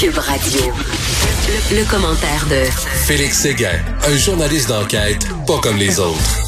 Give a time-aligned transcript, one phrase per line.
[0.00, 0.60] Cube Radio.
[1.48, 2.70] Le, le commentaire de
[3.06, 6.38] Félix Séguin, un journaliste d'enquête pas comme les autres.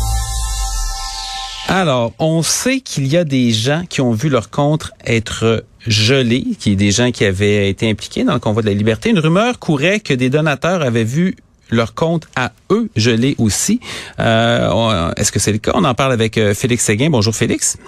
[1.66, 6.44] Alors, on sait qu'il y a des gens qui ont vu leur compte être gelé,
[6.60, 9.11] qui est des gens qui avaient été impliqués dans le convoi de la liberté.
[9.11, 11.35] Une rumeur courait que des donateurs avaient vu
[11.71, 13.80] leur compte à eux gelé aussi.
[14.21, 15.73] Euh, Est-ce que c'est le cas?
[15.75, 17.11] On en parle avec euh, Félix Séguin.
[17.11, 17.79] Bonjour Félix.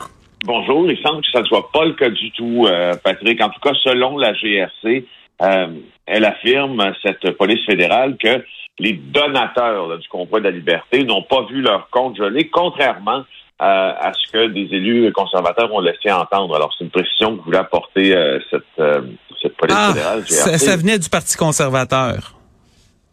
[0.45, 3.41] Bonjour, il semble que ça ne soit pas le cas du tout, euh, Patrick.
[3.41, 5.05] En tout cas, selon la GRC,
[5.43, 5.67] euh,
[6.07, 8.45] elle affirme, cette police fédérale, que
[8.79, 13.25] les donateurs là, du convoi de la liberté n'ont pas vu leur compte gelé, contrairement
[13.61, 16.57] euh, à ce que des élus conservateurs ont laissé entendre.
[16.57, 19.03] Alors, c'est une précision que voulait apporter euh, cette, euh,
[19.41, 20.25] cette police Ah, fédérale.
[20.27, 22.35] ça, ça venait du Parti conservateur.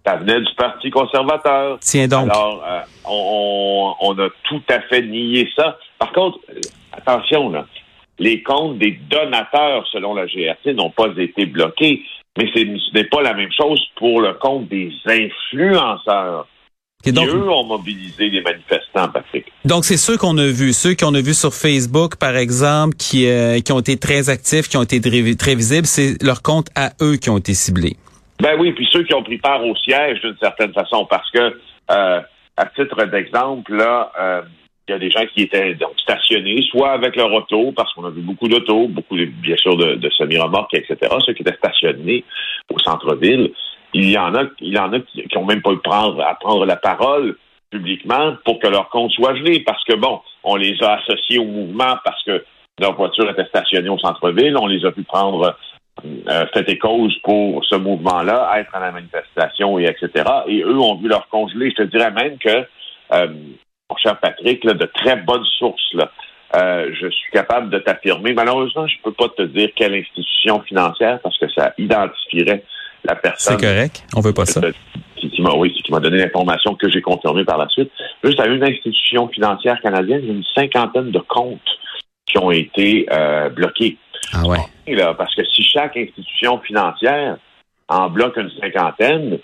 [0.05, 1.77] Ça venait du Parti conservateur.
[1.81, 2.31] Tiens donc.
[2.31, 2.63] Alors,
[3.05, 5.77] on, on a tout à fait nié ça.
[5.99, 6.39] Par contre,
[6.93, 7.67] attention, là,
[8.17, 12.01] les comptes des donateurs, selon la GRC, n'ont pas été bloqués.
[12.39, 16.47] Mais ce n'est pas la même chose pour le compte des influenceurs.
[17.05, 19.45] Et donc, qui, eux, ont mobilisé les manifestants, Patrick.
[19.63, 23.27] donc c'est ceux qu'on a vus, ceux qu'on a vus sur Facebook, par exemple, qui,
[23.27, 26.67] euh, qui ont été très actifs, qui ont été très, très visibles, c'est leurs comptes
[26.75, 27.95] à eux qui ont été ciblés.
[28.41, 31.57] Ben oui, puis ceux qui ont pris part au siège d'une certaine façon, parce que,
[31.91, 32.21] euh,
[32.57, 34.41] à titre d'exemple, là, euh,
[34.89, 38.05] il y a des gens qui étaient donc stationnés, soit avec leur auto, parce qu'on
[38.05, 42.25] a vu beaucoup d'autos, beaucoup, bien sûr, de, semi-remorques, etc., ceux qui étaient stationnés
[42.73, 43.51] au centre-ville.
[43.93, 46.21] Il y en a, il y en a qui, qui ont même pas eu prendre,
[46.21, 47.37] à prendre la parole
[47.69, 51.45] publiquement pour que leur compte soit gelé, parce que, bon, on les a associés au
[51.45, 52.43] mouvement parce que
[52.79, 55.55] leur voiture était stationnée au centre-ville, on les a pu prendre
[56.05, 60.23] euh, et cause pour ce mouvement-là, être à la manifestation et etc.
[60.47, 61.71] Et eux ont vu leur congelé.
[61.71, 62.65] Je te dirais même que,
[63.13, 63.27] euh,
[63.89, 66.11] mon cher Patrick, là, de très bonnes sources, là,
[66.55, 68.33] euh, je suis capable de t'affirmer.
[68.33, 72.63] Malheureusement, je peux pas te dire quelle institution financière parce que ça identifierait
[73.03, 74.03] la C'est personne correct.
[74.15, 74.61] On veut pas ça.
[75.15, 77.91] qui, qui m'a oui, qui m'a donné l'information que j'ai confirmée par la suite.
[78.23, 81.59] Juste à une institution financière canadienne, une cinquantaine de comptes
[82.25, 83.97] qui ont été euh, bloqués.
[84.33, 84.57] Ah ouais.
[84.87, 87.37] Là, parce que si chaque institution financière
[87.87, 89.39] en bloque une cinquantaine,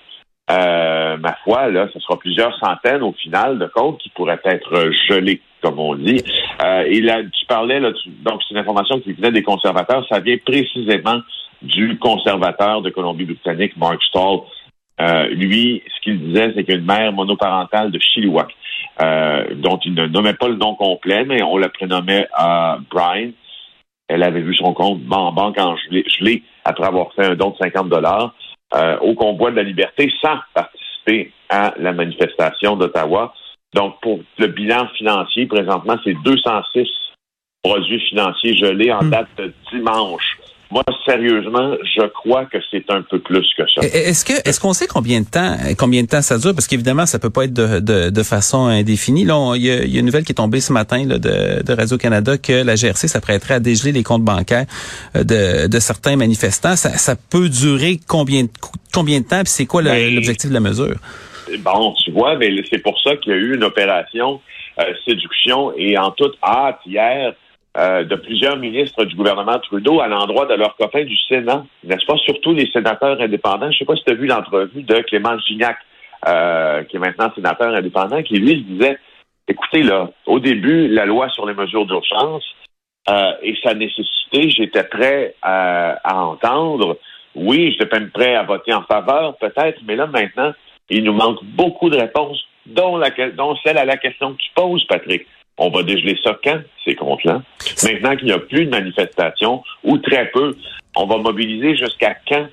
[0.51, 4.91] euh, ma foi, là, ce sera plusieurs centaines au final de comptes qui pourraient être
[5.07, 6.23] gelés, comme on dit.
[6.63, 10.05] Euh, et là, tu parlais, là, tu- donc c'est une information qui venait des conservateurs,
[10.07, 11.19] ça vient précisément
[11.61, 14.39] du conservateur de Colombie-Britannique, Mark Stall.
[15.01, 18.53] Euh, lui, ce qu'il disait, c'est qu'une mère monoparentale de Chilliwack,
[19.01, 23.31] euh, dont il ne nommait pas le nom complet, mais on la prénommait euh, Brian,
[24.07, 27.49] elle avait vu son compte en banque en gelé, gelé après avoir fait un don
[27.49, 28.35] de 50 dollars
[28.73, 33.33] euh, au convoi de la liberté sans participer à la manifestation d'Ottawa.
[33.73, 36.87] Donc, pour le bilan financier, présentement, c'est 206
[37.61, 39.09] produits financiers gelés en Hmm.
[39.09, 40.34] date de dimanche.
[40.71, 43.81] Moi, sérieusement, je crois que c'est un peu plus que ça.
[43.81, 46.53] Est-ce que est-ce qu'on sait combien de temps combien de temps ça dure?
[46.53, 49.25] Parce qu'évidemment ça peut pas être de, de, de façon indéfinie.
[49.25, 51.73] Là, il y, y a une nouvelle qui est tombée ce matin là, de, de
[51.73, 54.65] Radio Canada que la GRC s'apprêterait à dégeler les comptes bancaires
[55.15, 56.75] euh, de, de certains manifestants.
[56.75, 58.49] Ça, ça peut durer combien de
[58.93, 59.43] combien de temps?
[59.43, 60.95] Puis c'est quoi Ben, l'objectif de la mesure?
[61.59, 64.41] Bon, tu vois, mais c'est pour ça qu'il y a eu une opération
[64.79, 67.33] euh, séduction et en toute hâte hier
[67.77, 72.05] euh, de plusieurs ministres du gouvernement Trudeau à l'endroit de leurs copains du Sénat, n'est-ce
[72.05, 72.17] pas?
[72.17, 73.71] Surtout les sénateurs indépendants.
[73.71, 75.77] Je sais pas si tu as vu l'entrevue de Clément Gignac,
[76.27, 78.97] euh, qui est maintenant sénateur indépendant, qui lui disait
[79.47, 82.43] écoutez, là, au début, la loi sur les mesures d'urgence
[83.09, 86.97] euh, et sa nécessité, j'étais prêt à, à entendre.
[87.35, 90.53] Oui, j'étais même prêt à voter en faveur, peut-être, mais là, maintenant,
[90.89, 94.49] il nous manque beaucoup de réponses, dont, la, dont celle à la question que tu
[94.55, 95.27] poses, Patrick.
[95.57, 97.41] On va dégeler ça quand, ces comptes-là?
[97.83, 100.55] Maintenant qu'il n'y a plus de manifestation, ou très peu,
[100.95, 102.47] on va mobiliser jusqu'à quand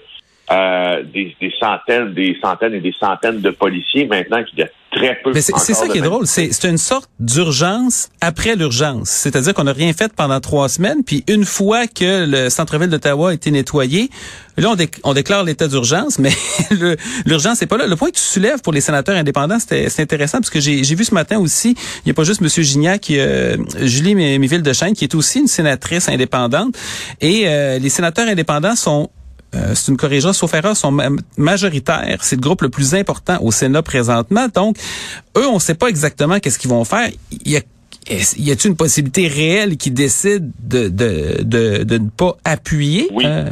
[0.51, 4.69] euh, des, des centaines, des centaines et des centaines de policiers maintenant qu'il y a
[4.91, 5.33] très peu.
[5.33, 9.09] Mais c'est c'est ça qui est drôle, c'est c'est une sorte d'urgence après l'urgence.
[9.09, 13.31] C'est-à-dire qu'on n'a rien fait pendant trois semaines, puis une fois que le centre-ville d'Ottawa
[13.31, 14.11] a été nettoyé,
[14.59, 16.33] là on, on déclare l'état d'urgence, mais
[17.25, 17.87] l'urgence n'est pas là.
[17.87, 20.83] Le point que tu soulèves pour les sénateurs indépendants, c'était c'est intéressant parce que j'ai
[20.95, 24.17] vu ce matin aussi, il n'y a pas juste Monsieur Gignac, il y a Julie
[24.17, 26.75] Méville de Chêne qui est aussi une sénatrice indépendante,
[27.21, 29.09] et euh, les sénateurs indépendants sont
[29.55, 32.19] euh, c'est une corrigera, sauf erreur, sont ma- majoritaires.
[32.23, 34.49] C'est le groupe le plus important au Sénat présentement.
[34.49, 34.77] Donc,
[35.37, 37.09] eux, on ne sait pas exactement qu'est-ce qu'ils vont faire.
[37.45, 37.61] Il y a
[38.37, 43.07] y a-t-il une possibilité réelle qu'ils décident de, de, de, de ne pas appuyer?
[43.13, 43.25] Oui.
[43.25, 43.49] Euh,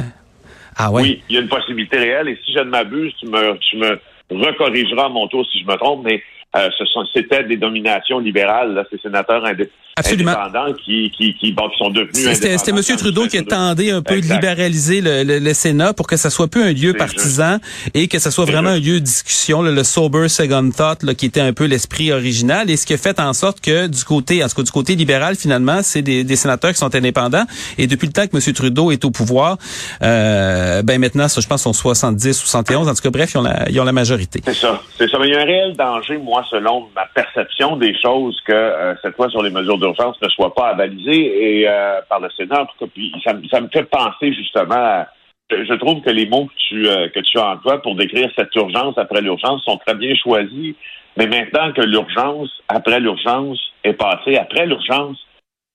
[0.77, 1.03] ah ouais.
[1.03, 3.77] Oui, il y a une possibilité réelle et si je ne m'abuse, tu me, tu
[3.77, 3.99] me
[4.31, 6.21] recorrigeras à mon tour si je me trompe, mais
[6.57, 9.73] euh, ce sont, c'était des dominations libérales, là, ces sénateurs indépendants.
[10.01, 10.33] Absolument.
[10.33, 12.83] indépendants qui, qui, qui, bon, qui sont devenus C'était c'était M.
[12.99, 14.29] Trudeau qui attendait un peu Exact.
[14.29, 17.59] de libéraliser le, le- le Sénat pour que ça soit plus un lieu partisan
[17.95, 18.87] et que ça soit vraiment juste.
[18.87, 22.13] un lieu de discussion, là, le sober second thought, là, qui était un peu l'esprit
[22.13, 24.71] original et ce qui a fait en sorte que du côté, en tout cas du
[24.71, 27.45] côté libéral, finalement, c'est des, des sénateurs qui sont indépendants
[27.79, 28.53] et depuis le temps que M.
[28.55, 29.57] Trudeau est au pouvoir,
[30.03, 33.43] euh, ben maintenant, ça, je pense, sont 70, 71, en tout cas, bref, ils ont
[33.43, 34.41] la, ils ont la majorité.
[34.45, 34.81] C'est ça.
[34.99, 35.19] C'est ça.
[35.19, 38.95] Mais il y a un réel danger, moi, selon ma perception des choses, que euh,
[39.03, 39.79] cette loi sur les mesures
[40.23, 42.67] ne soit pas avalisée et euh, par le Sénat.
[42.95, 45.09] Puis ça, me- fait penser justement à
[45.51, 48.97] je trouve que les mots que tu, euh, que tu emploies pour décrire cette urgence
[48.97, 50.77] après l'urgence sont très bien choisis.
[51.17, 55.19] Mais maintenant que l'urgence après l'urgence est passée après l'urgence,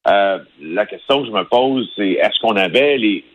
[0.07, 3.25] euh, la question que je me pose, c'est est-ce qu'on avait les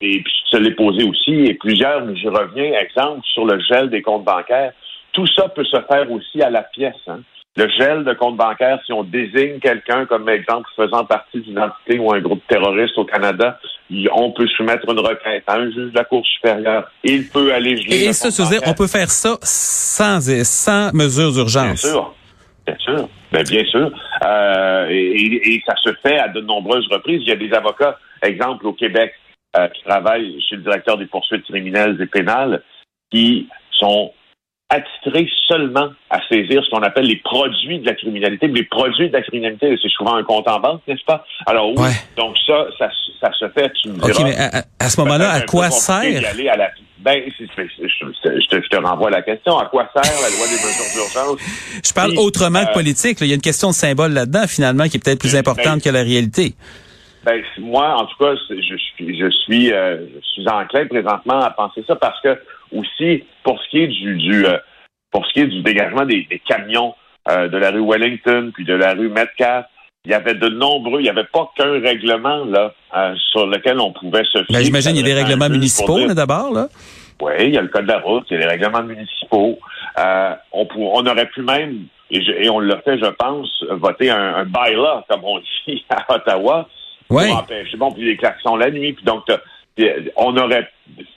[0.00, 3.90] et puis je l'ai posé aussi, et plusieurs, mais j'y reviens, exemple, sur le gel
[3.90, 4.72] des comptes bancaires.
[5.12, 6.94] Tout ça peut se faire aussi à la pièce.
[7.06, 7.20] Hein.
[7.56, 11.98] Le gel de compte bancaire, si on désigne quelqu'un comme exemple faisant partie d'une entité
[12.00, 13.60] ou un groupe terroriste au Canada,
[14.12, 16.90] on peut soumettre une requête à un juge de la Cour supérieure.
[17.04, 21.34] Il peut aller geler Et ça, dire, on peut faire ça sans, sans mesures Bien
[21.34, 21.82] d'urgence.
[21.82, 22.14] sûr.
[22.66, 23.08] Bien sûr.
[23.30, 23.90] Ben, bien sûr.
[24.24, 27.20] Euh, et ça se fait à de nombreuses reprises.
[27.22, 29.12] Il y a des avocats, exemple au Québec,
[29.56, 32.62] euh, qui travaillent chez le directeur des poursuites criminelles et pénales,
[33.12, 34.12] qui sont
[34.74, 38.46] attitrés seulement à saisir ce qu'on appelle les produits de la criminalité.
[38.48, 41.24] Les produits de la criminalité, c'est souvent un compte en banque, n'est-ce pas?
[41.46, 41.90] Alors oui, Ouais.
[42.16, 42.88] donc ça, ça,
[43.20, 44.24] ça se fait, tu me OK, diras.
[44.24, 44.36] mais
[44.78, 45.96] à, ce moment-là, à quoi sert?
[45.96, 49.58] à la- Ben, je, te, je te renvoie à la question.
[49.58, 51.38] À quoi sert la loi des mesures d'urgence?
[51.86, 53.20] Je parle autrement que euh, politique.
[53.20, 53.26] là.
[53.26, 55.82] Il y a une question de symbole là-dedans, finalement, qui est peut-être plus Ben, importante
[55.82, 56.54] que la réalité.
[57.24, 61.50] Ben, moi, en tout cas, je suis, je suis, euh, je suis enclin présentement à
[61.50, 62.38] penser ça parce que
[62.72, 64.58] aussi, pour ce qui est du, du euh,
[65.10, 66.94] pour ce qui est du dégagement des, des camions
[67.30, 69.66] euh, de la rue Wellington puis de la rue Metcalfe,
[70.04, 72.74] il y avait de nombreux, il n'y avait pas qu'un règlement là
[73.32, 74.46] sur lequel on pouvait se fier.
[74.50, 76.52] Ben, J'imagine qu'il y a des règlements municipaux, d'abord.
[76.52, 76.68] là.
[77.22, 79.58] oui, il y a le code de la route, il y a les règlements municipaux.
[80.52, 84.10] On, pour- on aurait pu même, et, je- et on l'a fait, je pense, voter
[84.10, 86.68] un, un bylaw, comme on dit à Ottawa,
[87.10, 87.28] Ouais.
[87.28, 89.24] pour empêcher, bon, puis les klaxons la nuit, puis donc,
[90.16, 90.68] on aurait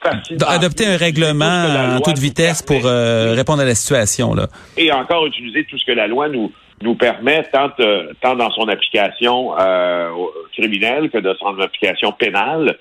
[0.01, 0.48] facilement...
[0.48, 4.34] Adopter un règlement en toute vitesse pour euh, répondre à la situation.
[4.34, 4.48] là.
[4.78, 6.51] Et encore utiliser tout ce que la loi nous
[6.81, 10.12] nous permet, tant, euh, tant dans son application euh,
[10.54, 12.78] criminelle que dans son application pénale,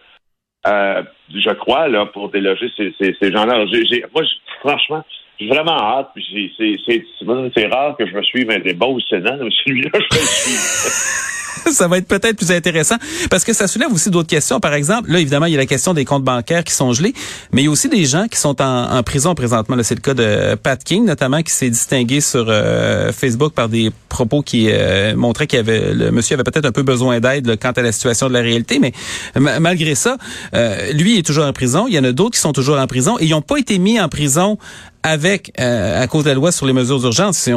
[0.65, 3.65] je crois, là, pour déloger ces, ces, ces gens-là.
[4.13, 4.25] Moi,
[4.61, 5.05] franchement,
[5.39, 6.11] j'ai vraiment hâte.
[6.17, 11.33] C'est rare que je me suive un débat au Sénat, mais celui-là, je le suivre.
[11.73, 12.97] ça va être peut-être plus intéressant
[13.31, 14.61] parce que ça soulève aussi d'autres questions.
[14.61, 17.15] Par exemple, là, évidemment, il y a la question des comptes bancaires qui sont gelés,
[17.53, 19.77] mais il y a aussi des gens qui sont en, prison présentement.
[19.83, 23.91] C'est le cas de Pat King, notamment, qui s'est distingué sur euh, Facebook par des
[24.09, 27.73] propos qui euh, montraient qu'il avait le monsieur avait peut-être un peu besoin d'aide quant
[27.73, 28.93] à la situation de la réalité, mais
[29.35, 30.17] ma- malgré ça,
[30.55, 31.87] euh, lui est toujours en prison.
[31.89, 33.79] Il y en a d'autres qui sont toujours en prison et ils n'ont pas été
[33.79, 34.59] mis en prison
[35.03, 37.49] avec euh, à cause de la loi sur les mesures d'urgence.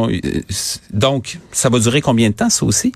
[0.93, 2.91] Donc, ça va durer combien de temps, ça aussi?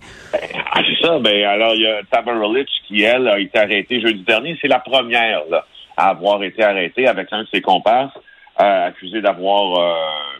[1.03, 1.19] Ça.
[1.19, 4.57] Ben, alors, il y a Tamara Litch qui, elle, a été arrêtée jeudi dernier.
[4.61, 5.65] C'est la première là,
[5.97, 8.13] à avoir été arrêtée avec un de ses comparses,
[8.61, 9.93] euh, accusé d'avoir euh,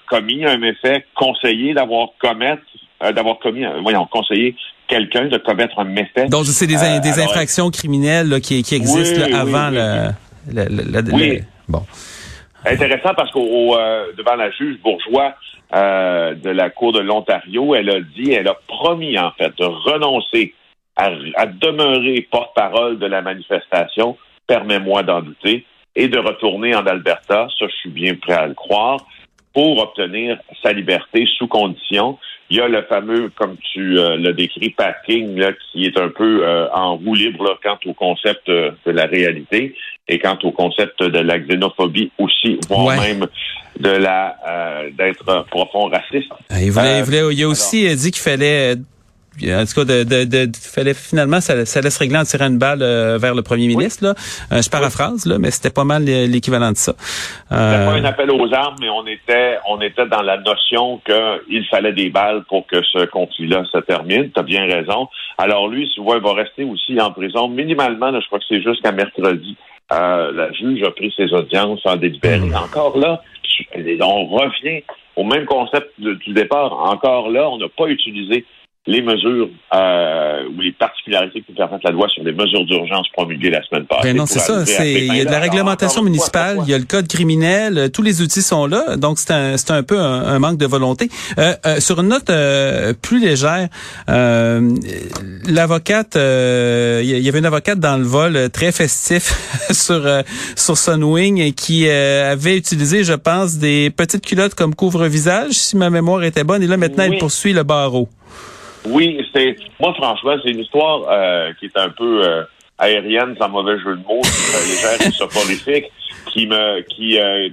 [0.07, 2.61] commis un méfait, conseillé d'avoir commettre,
[3.03, 4.55] euh, d'avoir commis, un- voyons, conseillé
[4.87, 6.27] quelqu'un de commettre un méfait.
[6.27, 9.43] Donc, c'est des, in- Euh, des alors, infractions criminelles là, qui, qui existent Oui, là,
[9.43, 9.75] oui, avant oui,
[10.53, 11.29] le, le- le- le- Oui.
[11.37, 11.83] le- Bon.
[12.65, 15.33] Intéressant parce qu'au au, euh, devant la juge bourgeois
[15.73, 19.65] euh, de la Cour de l'Ontario, elle a dit, elle a promis en fait de
[19.65, 20.53] renoncer
[20.95, 25.65] à, à demeurer porte-parole de la manifestation, permets-moi d'en douter,
[25.95, 28.97] et de retourner en Alberta, ça je suis bien prêt à le croire,
[29.53, 32.17] pour obtenir sa liberté sous condition.
[32.53, 35.97] Il y a le fameux, comme tu euh, l'as décrit, Pat King, là, qui est
[35.97, 39.73] un peu euh, en roue libre là, quant au concept euh, de la réalité
[40.07, 42.97] et quant au concept de la xénophobie aussi, voire Ouais.
[42.99, 43.25] même
[43.79, 44.37] de la
[44.95, 46.31] d'être profond raciste.
[46.51, 48.75] Il, voulait, Euh, il, voulait- il a aussi dit qu'il fallait,
[49.41, 52.59] en tout cas, de, de, de- fallait finalement, ça, ça laisse régler en tirant une
[52.59, 54.03] balle euh, vers le premier ministre.
[54.03, 54.13] Là.
[54.51, 56.93] Euh, je paraphrase, là, mais c'était pas mal euh, l'équivalent de ça.
[56.97, 60.99] C'était Euh, pas un appel aux armes, mais on était, on était dans la notion
[61.05, 64.29] qu'il fallait des balles pour que ce conflit-là se termine.
[64.31, 65.07] Tu as bien raison.
[65.37, 67.47] Alors lui, tu vois, il va rester aussi en prison.
[67.47, 69.57] Minimalement, là, je crois que c'est jusqu'à mercredi.
[69.91, 72.39] Euh, la juge a pris ses audiences en délibéré.
[72.55, 73.21] Encore là,
[74.01, 74.83] on revient
[75.15, 76.73] au même concept de- du départ.
[76.73, 78.45] Encore là, on n'a pas utilisé
[78.85, 83.49] les mesures euh, ou les particularités qui permettent la loi sur les mesures d'urgence promulguées
[83.49, 84.09] la semaine passée.
[84.09, 84.61] Ben non, c'est ça.
[84.83, 88.01] Il y a de la réglementation municipale, il y a le code criminel, euh, tous
[88.01, 88.97] les outils sont là.
[88.97, 91.07] Donc c'est un, c'est un peu un, manque de volonté.
[91.37, 92.29] Euh, euh, sur une note
[93.01, 93.69] plus légère,
[95.47, 100.05] l'avocate, il y avait une avocate dans le vol très festif sur
[100.57, 106.23] sur Sunwing qui avait utilisé, je pense, des petites culottes comme couvre-visage, si ma mémoire
[106.23, 106.61] était bonne.
[106.63, 108.09] Et là maintenant, elle poursuit le barreau.
[108.85, 112.43] Oui, c'est moi franchement, c'est une histoire euh, qui est un peu euh,
[112.77, 114.21] aérienne, sans mauvais jeu de mots,
[114.67, 115.91] légère et soporifique,
[116.31, 117.49] qui me qui euh,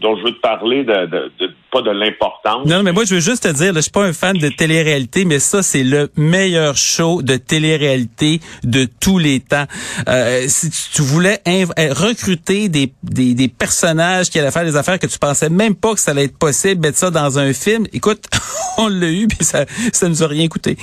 [0.00, 2.66] dont je veux te parler de, de, de pas de l'importance.
[2.66, 4.48] Non, mais moi je veux juste te dire, là, je suis pas un fan de
[4.48, 9.66] télé-réalité, mais ça c'est le meilleur show de télé-réalité de tous les temps.
[10.08, 14.98] Euh, si tu voulais euh, recruter des, des, des, personnages qui allaient faire des affaires
[14.98, 17.86] que tu pensais même pas que ça allait être possible, mettre ça dans un film,
[17.92, 18.24] écoute,
[18.78, 20.76] on l'a eu puis ça ça nous a rien coûté.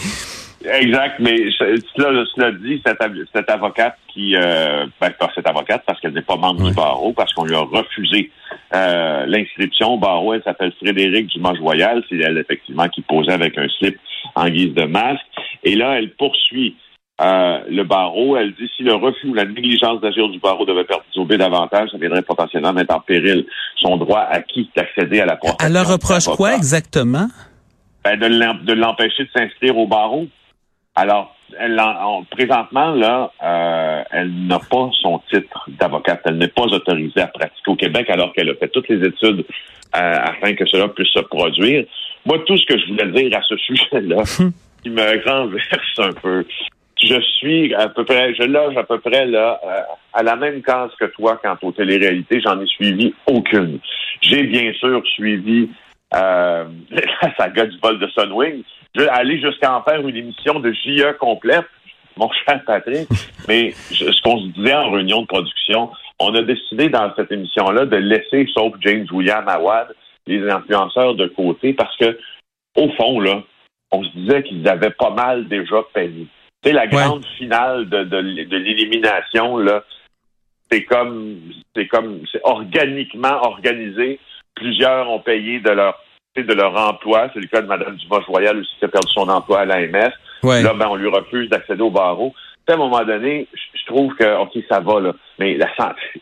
[0.64, 3.00] Exact, mais cela, cela dit, cette,
[3.34, 7.14] cette avocate qui, euh, ben, pas cette avocate parce qu'elle n'est pas membre du barreau,
[7.14, 8.32] parce qu'on lui a refusé
[8.74, 13.68] euh, l'inscription au barreau, elle s'appelle Frédéric Dumas-Joyal, c'est elle effectivement qui posait avec un
[13.80, 13.98] slip
[14.36, 15.26] en guise de masque,
[15.64, 16.76] et là, elle poursuit
[17.22, 20.84] euh, le barreau, elle dit si le refus ou la négligence d'agir du barreau devait
[20.84, 23.46] perturber davantage, ça viendrait potentiellement mettre en péril
[23.80, 25.68] son droit acquis d'accéder à la protection.
[25.68, 27.28] Elle leur reproche quoi exactement?
[28.04, 30.28] Ben, de l'empêcher de s'inscrire au barreau.
[30.96, 31.82] Alors, elle,
[32.30, 36.22] présentement, là, euh, elle n'a pas son titre d'avocate.
[36.26, 39.46] Elle n'est pas autorisée à pratiquer au Québec alors qu'elle a fait toutes les études
[39.96, 41.86] euh, afin que cela puisse se produire.
[42.26, 44.24] Moi, tout ce que je voulais dire à ce sujet-là,
[44.84, 46.46] qui me renverse un peu,
[47.04, 49.82] je suis à peu près, je loge à peu près là euh,
[50.14, 52.42] à la même case que toi quant aux téléréalités.
[52.42, 53.80] J'en ai suivi aucune.
[54.22, 55.70] J'ai bien sûr suivi
[56.14, 58.64] euh, la saga du vol de Sunwing,
[58.98, 61.66] aller jusqu'à en faire une émission de JE complète,
[62.18, 63.08] mon cher Patrick.
[63.48, 67.86] Mais ce qu'on se disait en réunion de production, on a décidé dans cette émission-là
[67.86, 69.96] de laisser, sauf James William Awad,
[70.28, 72.18] les influenceurs de côté parce que,
[72.76, 73.44] au fond, là,
[73.92, 76.28] on se disait qu'ils avaient pas mal déjà payé.
[76.64, 79.84] Tu la grande finale de, de, de l'élimination, là,
[80.72, 81.40] c'est comme,
[81.76, 84.20] c'est comme, c'est organiquement organisé.
[84.56, 86.00] Plusieurs ont payé de leur
[86.38, 87.30] de leur emploi.
[87.34, 90.12] C'est le cas de Mme Dumas-Royal aussi qui a perdu son emploi à l'AMS.
[90.44, 92.34] Là, ben, on lui refuse d'accéder au barreau.
[92.68, 95.14] À un moment donné, je trouve que, OK, ça va, là.
[95.42, 95.68] Mais la,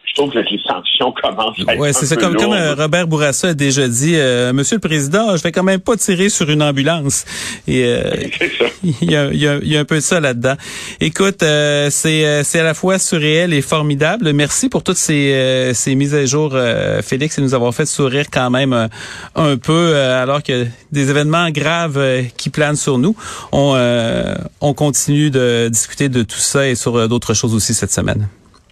[0.05, 2.15] je trouve que les sanctions commencent à être Ouais, c'est ça.
[2.15, 5.63] Comme, comme euh, Robert Bourassa a déjà dit, euh, Monsieur le Président, je vais quand
[5.63, 7.25] même pas tirer sur une ambulance.
[7.67, 8.11] Et euh,
[9.01, 10.55] il y, a, y, a, y, a, un peu de ça là-dedans.
[11.01, 14.31] Écoute, euh, c'est c'est à la fois surréel et formidable.
[14.31, 16.55] Merci pour toutes ces, ces mises à jour,
[17.03, 18.87] Félix, et nous avoir fait sourire quand même
[19.35, 22.01] un peu, alors que des événements graves
[22.37, 23.17] qui planent sur nous.
[23.51, 23.75] On,
[24.61, 28.29] on continue de discuter de tout ça et sur d'autres choses aussi cette semaine.